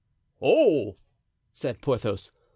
[0.41, 0.95] "Oh!"
[1.53, 2.31] said Porthos.